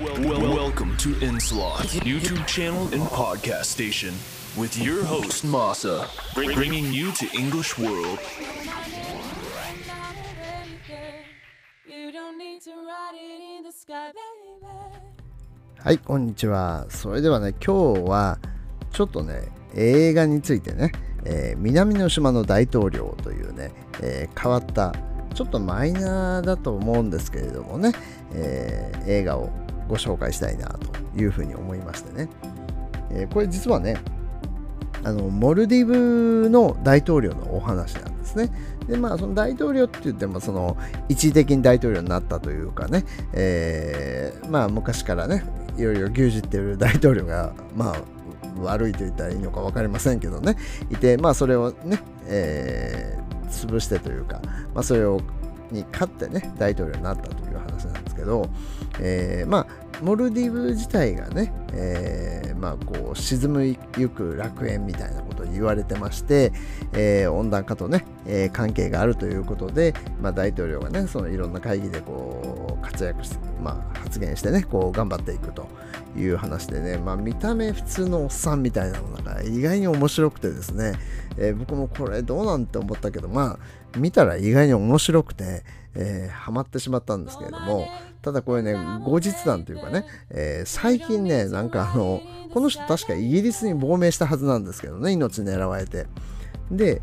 [0.00, 4.12] Welcome to Inslot, YouTube channel and podcast station,
[4.54, 8.18] with your host Masa, bring- bringing you to English World.
[11.88, 14.68] You don't need to write it in the sky, baby.
[15.78, 16.84] はい、こんにちは。
[16.90, 18.38] それではね、今日は
[18.92, 20.92] ちょっとね、映画についてね、
[21.24, 23.72] えー南の島の大統領というね、
[24.02, 24.92] えー変わった、
[25.32, 27.92] ちょっとマイナーだと思うんですけれどもね、
[28.34, 29.48] えー映画を
[29.88, 32.28] ご紹介したいなというふうに思いましてね。
[33.10, 33.96] えーこれ実はね、
[35.04, 38.50] あのモルディブの大統領のお話なんですね。
[38.88, 40.76] でまあその大統領って言ってもその
[41.08, 45.44] 一時的に大統領になったというかね、えーまあ昔からね
[45.76, 48.02] いろいろ牛耳ってる大統領がまあ
[48.60, 50.56] 悪いと言ったらいいのか分かりませんけどね
[50.90, 54.40] いてまあそれをね、えー潰してというか、
[54.74, 55.20] まあ、それを
[55.70, 58.48] に勝ってね大統領になったという話なんですけど、
[59.00, 66.52] えーまあモルディブ自体がね、えーまあこう沈むゆく楽園みたいなことを言われてまして、
[66.94, 75.68] えー温暖化とね、えー関係があるということで、まあ、大統領がねそのいろんな会議でこう活躍して、まあ、発言してねこう頑張っていくと
[76.16, 80.94] いう話でね、まあ、見た目普通のおっさんみたいなのが意外に面白くてですね、
[81.36, 83.58] えー僕もこれどうなんて思ったけどま
[83.94, 87.86] あ見たら意外に面白くて、えーハマってしまったんですけれども
[88.26, 88.74] ただこれね
[89.04, 92.20] 後日談というかね、えー最近ねなんかあの
[92.52, 96.06] この人確かイギリスに亡命したはずなんですけどね命狙われて。
[96.72, 97.02] で、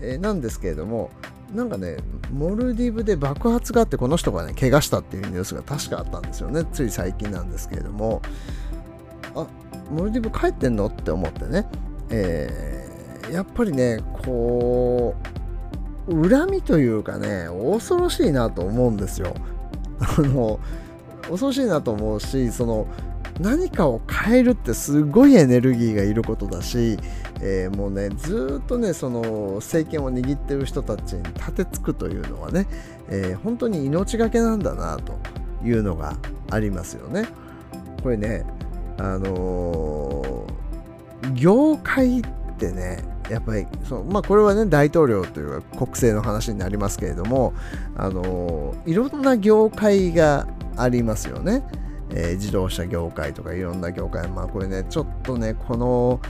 [0.00, 1.10] えーなんですけれども
[1.52, 1.96] なんかね
[2.32, 6.64] モルディブで爆発があってこの人がね怪我したっていうニュースが確かあったんですよね。
[6.72, 8.22] つい最近なんですけれども。
[9.34, 9.48] あ
[9.90, 11.66] モルディブ帰ってんのって思ってね、
[12.10, 15.16] えーやっぱりねこ
[16.08, 19.34] う恨みというかね恐ろしいなと思うんですよ。
[20.00, 20.58] あの
[21.22, 22.86] 恐ろしいなと思うしその
[23.38, 26.98] 何かを変えるってすごいエネルギーがいることだし、
[27.40, 32.66] えーもうねずっとねその政権を握ってる人たちに立てつくというのはね、
[33.08, 35.18] えー本当に命がけなんだなと
[35.64, 36.16] いうのが
[36.50, 37.28] ありますよね。
[38.02, 38.44] これね
[38.98, 42.22] あのー業界っ
[42.58, 47.54] てねやっぱりそのまあこれはね大統領というか国政の話になりますけれども
[47.96, 50.46] あのいろんな業界が
[50.76, 51.62] ありますよね。
[52.12, 56.20] えー自動車業界とかいろんな業界まあこれねちょっとねこの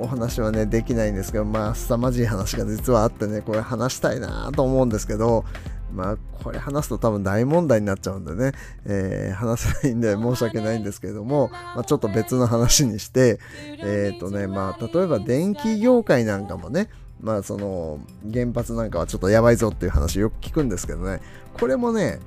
[0.00, 5.44] お話はねできないんですけどまあ凄まじい話が実はあってねこれ話したいなと思うんですけど
[5.92, 8.52] まあこれ話すと多分大問題になっちゃうんでね、
[8.86, 13.38] えー話せないんで申し訳ないんですけれども、まあ、ちょっと別の話にして
[13.82, 16.88] えっ、とねまあ例えば電気業界なんかもね
[17.20, 18.00] まあその
[18.32, 21.20] 原発なんかはちょっとやばいぞっていう話よく聞くんですけどね。
[21.58, 22.20] これもね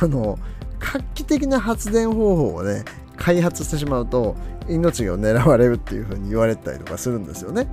[0.00, 0.38] あの
[0.78, 2.84] 画期的な発電方法をね
[3.16, 4.36] 開発してしまうと
[4.68, 7.68] 命が狙われるっていうふうに言われたりとかするんですよね。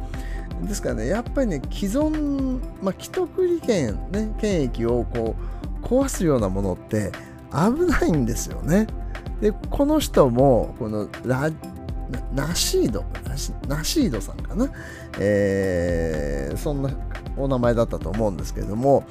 [0.63, 5.35] ですからねやっぱりね既存、まあ、既得利権、ね、権益をこ
[5.81, 7.11] う壊すようなものって
[7.51, 8.87] 危ないんですよね。
[9.41, 11.51] でこの人もこのラ
[12.33, 14.69] ナシードナシナシードさんかな、
[15.19, 16.89] えーそんな
[17.37, 19.03] お名前だったと思うんですけれども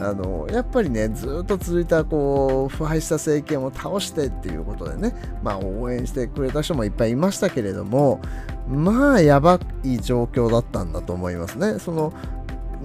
[0.00, 8.20] あのやっぱりねずっと続いたこう腐敗した政権を倒してっていうことでね、まあ、応援してくれた人もいっぱいいましたけれども
[8.66, 11.78] まあやばい状況だったんだと思いますね。
[11.78, 12.12] その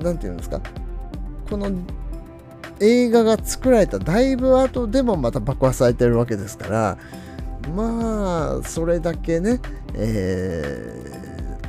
[0.01, 0.59] なんていうんですか
[1.49, 1.71] この
[2.81, 6.97] 映画が作られただいぶ後でもまた爆破されてるわけですから
[7.73, 9.61] まあそれだけね、
[9.93, 11.24] えー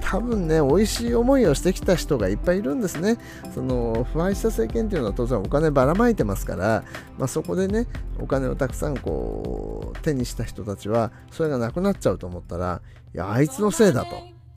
[0.08, 3.18] 多分ね美味しい思いをしてきた人がいっぱいいるんですね
[3.52, 6.84] その腐敗した政権っていうのは当然お金ばらまいてますから、
[7.18, 7.88] まあ、そこでね
[8.20, 12.82] お金をたくさんこう手にした人たちはそれがなくなっちゃうと思ったら
[13.14, 14.10] いやあいつのせいだと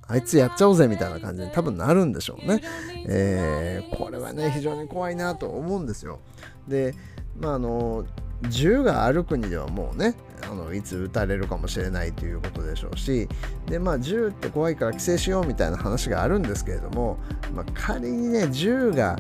[0.07, 2.61] あいつやっちゃおうぜみたいな感じに多分なるんでしょうね。
[3.07, 6.19] えーこれはね非常に怖いなと思うんですよ。
[6.67, 6.95] で
[7.39, 8.05] まああの
[8.47, 13.27] 銃がある国ではもうねあのいつ撃たれるかもしれないということでしょうし
[13.68, 17.18] でまあ銃って怖いから規制しようみたいな話があるんですけれども、
[17.53, 19.18] まあ、仮にね銃が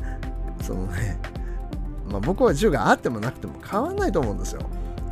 [0.61, 1.19] そのね、
[2.09, 4.61] まあ、僕は銃があってもなくても変わんないと思うんですよ。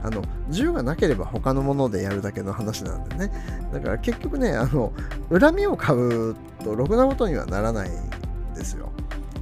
[0.04, 3.32] あの銃がなければ他のものでやるだけの話なんでね
[3.74, 4.94] だから結局ねあの
[5.30, 8.92] 恨みを買うとろくなことにはならないんですよ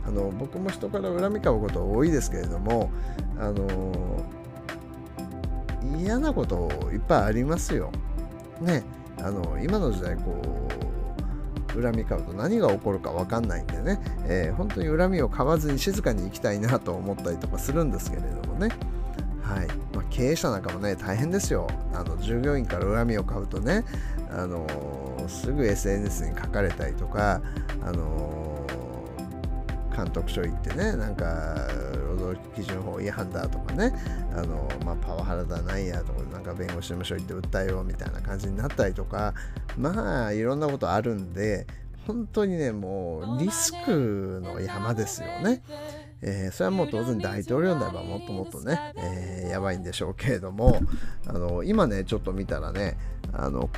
[0.08, 2.90] あの僕も人から恨み買うこと多いですけれども
[3.38, 4.26] あの
[6.00, 7.92] 嫌なこといっぱいありますよ。
[8.62, 8.84] ね
[9.22, 10.42] あの今の時代こ
[11.78, 18.70] う恨み買うと何が起こるか分かんないんでね、えー本当に恨みを買わずに静かに生きたいなと思ったりとかするんですけれどもね。
[19.42, 21.68] はい、まあ、経営者なんかもね大変ですよ。
[21.94, 23.84] あの従業員から恨みを買うとね
[24.32, 24.66] あの
[25.28, 27.42] すぐ SNS に書かれたりとか
[27.84, 28.45] あの
[29.96, 31.56] 監督署行ってねなんか
[32.10, 33.94] 労働基準法違反だとかね
[34.36, 39.34] あの、まあ、パワハラだなんやとかなんか弁護士事務所行って訴えようみたいな感じになったりとか
[39.78, 41.66] まあいろんなことあるんで
[42.08, 45.64] 本当にねもうリスクの山ですよね。
[46.22, 50.80] えー、それはもう当然大統領になればもっともっとね、えー、やばいんでしょうけれども
[51.28, 52.98] あの今ねちょっと見たらね
[53.34, 53.70] あの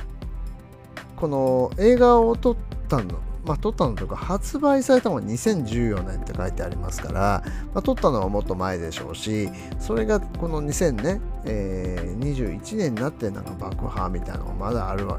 [1.16, 2.56] この映画を撮っ
[2.88, 7.42] たのまあ、撮ったのというか発売されたのが2014年って書いてありますから、
[7.72, 9.48] まあ、撮ったのはもっと前でしょうし
[9.78, 15.18] それがこの2000ね、えー、21年になってなんか爆破みたいなのがまだあるわ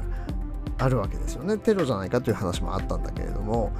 [0.78, 1.58] あるわけですよね。
[1.58, 3.72] テロじゃないかという話もあったんだけれども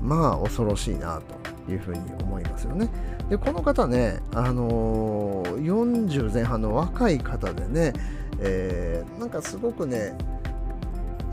[0.00, 1.20] まあ恐ろしいな
[1.66, 2.88] というふうに思いますよね。
[3.30, 7.94] でこの方ねあのー、40前半の若い方でね、
[8.40, 10.16] えー、なんかすごくね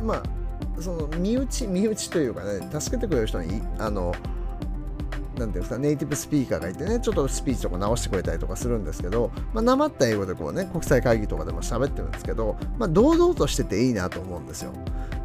[0.01, 0.23] まあ
[0.79, 4.13] その身内身内というかね助けてくれる人にあの
[5.37, 14.71] なんていうんですかネイティブスピーカーがいてねちょっとスピーチとか直してくれたりとかするんですけど、まあ、なまった英語でこうね国際会議とかでも喋ってるんですけど、まあ、堂々としてていいなと思うんですよ。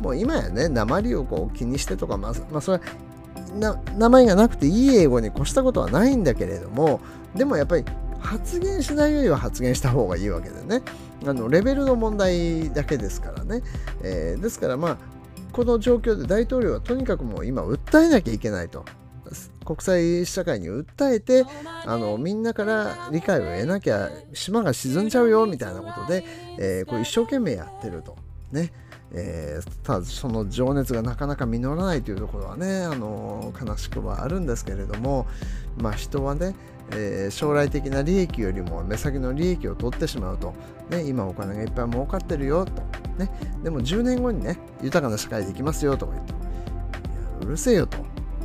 [0.00, 7.00] もう今やね鉛をこう気にしてとかまあ、まあ、それは名前がなくていい英語に越したことはないんだけれども
[7.34, 7.84] でもやっぱり
[8.20, 10.82] 発言しないよりは発言した方がいいわけでね。
[11.26, 13.62] あのレベルの問題だけですからね、
[14.02, 14.98] えー、ですからまあ
[15.58, 18.84] この状況で大統領はとにかくもう今訴えなきゃいけないと
[19.64, 21.44] 国際社会に訴えて
[21.84, 26.24] あのみんなから理解を得なきゃ島が沈んじゃうよみたいなことで、
[26.60, 28.16] えー、こう一生懸命やってると
[28.52, 28.70] ね。
[29.12, 35.26] えー、ただその情熱がなかなか実らないというところはねあの悲しくはあるんですけれども、
[35.78, 36.54] まあ、人はね、
[36.92, 40.54] えー、将来的な利益よりも目先の利益を取ってしまうと、
[40.90, 42.72] ね、今お金がいっぱい儲かってるよと、
[43.18, 43.30] ね、
[43.62, 46.34] でも10年後にね豊かな社会でいきますよとか言って
[47.46, 47.98] うるせえよと。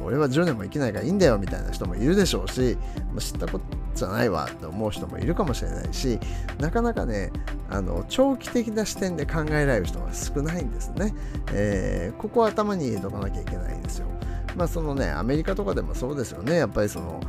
[0.05, 2.77] 俺は10年も生きないからいいんだよみたいな人もいるでしょうし、
[3.19, 6.19] 知ったことじゃないわって思う人もいるかもしれないし
[6.59, 7.31] なかなかね
[7.69, 11.13] あの長期的な視点で考えられる人が少ないんですね、
[11.51, 14.07] えー、ここは頭に入れとかなきゃいけないんですよ。
[14.55, 16.57] まあそのねアメリカとかでもそうですよね。
[16.57, 17.19] やっぱりその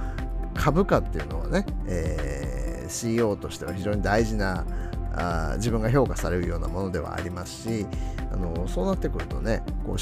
[0.54, 4.64] 株価っていうのはね、えー、CEO としては非常に大事な
[5.16, 7.86] あ自分が評価されるようなものではありますし
[8.32, 9.98] あのそうなってくるとねこう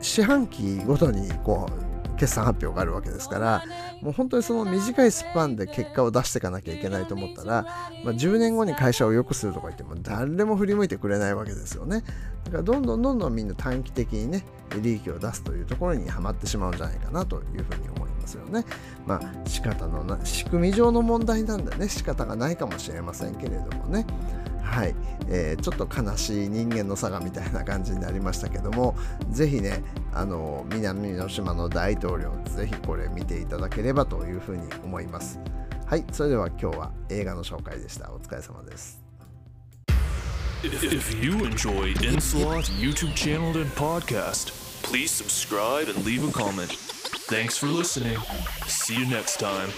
[0.00, 3.62] 四半期ごとにこう決算発表があるわけですから
[4.02, 7.66] もう本当にその短いスパンで結果を出していかなきゃいけないと思ったら、
[8.04, 12.02] まあ、10年後に会社を良くするとか言っても誰も振り向いてくれないわけですよね。
[12.44, 14.44] だからどんどんどんどんみんな短期的にね
[14.82, 18.64] 利益を出すというところにはまってしまうんじゃないかなというふうに思いますよね。
[19.06, 24.06] まあ仕方のな仕組み上の問題なんでね仕方がないかもしれませんけれどもね。
[24.66, 24.94] はい、
[25.28, 28.96] えー、ちょっと悲しい人間の差がみたいな感じになりましたけども
[29.30, 29.82] ぜひね
[30.12, 35.40] あの南の島の大統領ぜひこれ見ていただければというふうに思います
[35.86, 39.02] はいそれでは今日は映画の紹介でしたお疲れ様です
[40.62, 44.50] If you enjoy Inslot YouTube channel and podcast,
[44.82, 46.72] please subscribe and leave a comment.
[47.28, 48.18] Thanks for listening.
[48.66, 49.70] See you next time.